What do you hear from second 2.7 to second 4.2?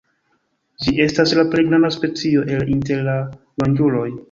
inter la ronĝuloj.